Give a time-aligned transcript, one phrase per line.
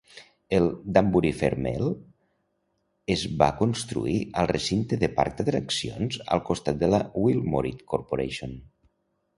[0.59, 1.91] El Danbury Fair Mal
[3.17, 8.61] es va construir al recinte de parc d'atraccions al costat de la Wilmorite Corporation.